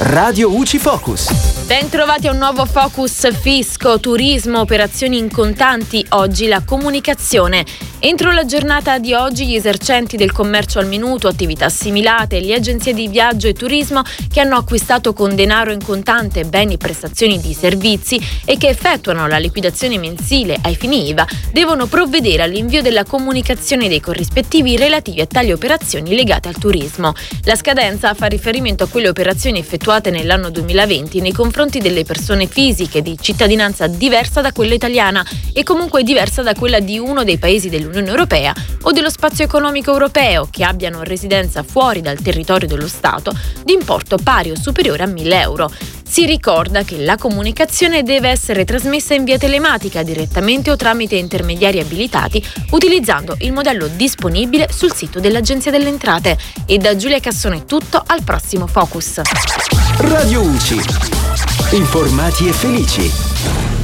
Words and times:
Radio 0.00 0.48
UCI 0.48 0.78
Focus. 0.78 1.49
Bentrovati 1.70 2.26
a 2.26 2.32
un 2.32 2.38
nuovo 2.38 2.64
Focus 2.64 3.32
Fisco, 3.32 4.00
Turismo, 4.00 4.58
Operazioni 4.58 5.18
in 5.18 5.30
contanti. 5.30 6.04
Oggi 6.08 6.48
la 6.48 6.64
comunicazione. 6.64 7.64
Entro 8.00 8.32
la 8.32 8.44
giornata 8.44 8.98
di 8.98 9.12
oggi 9.12 9.46
gli 9.46 9.54
esercenti 9.54 10.16
del 10.16 10.32
commercio 10.32 10.78
al 10.78 10.86
minuto, 10.86 11.28
attività 11.28 11.66
assimilate, 11.66 12.40
le 12.40 12.54
agenzie 12.54 12.94
di 12.94 13.06
viaggio 13.06 13.46
e 13.46 13.52
turismo 13.52 14.02
che 14.32 14.40
hanno 14.40 14.56
acquistato 14.56 15.12
con 15.12 15.36
denaro 15.36 15.70
in 15.70 15.84
contante 15.84 16.44
beni, 16.44 16.78
prestazioni 16.78 17.38
di 17.38 17.52
servizi 17.52 18.18
e 18.46 18.56
che 18.56 18.68
effettuano 18.68 19.28
la 19.28 19.36
liquidazione 19.36 19.98
mensile 19.98 20.58
ai 20.62 20.74
fini 20.74 21.08
IVA 21.10 21.26
devono 21.52 21.86
provvedere 21.86 22.42
all'invio 22.42 22.80
della 22.80 23.04
comunicazione 23.04 23.86
dei 23.86 24.00
corrispettivi 24.00 24.78
relativi 24.78 25.20
a 25.20 25.26
tali 25.26 25.52
operazioni 25.52 26.14
legate 26.14 26.48
al 26.48 26.58
turismo. 26.58 27.12
La 27.44 27.54
scadenza 27.54 28.14
fa 28.14 28.26
riferimento 28.26 28.82
a 28.82 28.88
quelle 28.88 29.10
operazioni 29.10 29.58
effettuate 29.58 30.10
nell'anno 30.10 30.48
2020 30.48 31.20
nei 31.20 31.32
confronti 31.32 31.58
delle 31.68 32.04
persone 32.04 32.46
fisiche 32.46 33.02
di 33.02 33.18
cittadinanza 33.20 33.86
diversa 33.86 34.40
da 34.40 34.50
quella 34.50 34.72
italiana 34.72 35.22
e 35.52 35.62
comunque 35.62 36.02
diversa 36.02 36.40
da 36.40 36.54
quella 36.54 36.80
di 36.80 36.98
uno 36.98 37.22
dei 37.22 37.36
paesi 37.36 37.68
dell'Unione 37.68 38.08
Europea 38.08 38.54
o 38.82 38.92
dello 38.92 39.10
spazio 39.10 39.44
economico 39.44 39.92
europeo 39.92 40.48
che 40.50 40.64
abbiano 40.64 41.02
residenza 41.02 41.62
fuori 41.62 42.00
dal 42.00 42.18
territorio 42.22 42.66
dello 42.66 42.88
Stato 42.88 43.36
di 43.62 43.74
importo 43.74 44.16
pari 44.16 44.50
o 44.50 44.56
superiore 44.56 45.02
a 45.02 45.06
1000 45.06 45.40
euro. 45.40 45.70
Si 46.10 46.24
ricorda 46.26 46.82
che 46.82 46.98
la 46.98 47.16
comunicazione 47.16 48.02
deve 48.02 48.30
essere 48.30 48.64
trasmessa 48.64 49.14
in 49.14 49.22
via 49.22 49.38
telematica 49.38 50.02
direttamente 50.02 50.70
o 50.72 50.76
tramite 50.76 51.14
intermediari 51.14 51.78
abilitati 51.78 52.44
utilizzando 52.70 53.36
il 53.40 53.52
modello 53.52 53.86
disponibile 53.86 54.68
sul 54.72 54.92
sito 54.92 55.20
dell'Agenzia 55.20 55.70
delle 55.70 55.88
Entrate. 55.88 56.36
E 56.66 56.78
da 56.78 56.96
Giulia 56.96 57.20
Cassone 57.20 57.64
tutto, 57.64 58.02
al 58.04 58.24
prossimo 58.24 58.66
Focus. 58.66 59.20
Radio 59.98 60.40
UCI. 60.40 61.19
Informati 61.72 62.48
e 62.48 62.52
felici. 62.52 63.79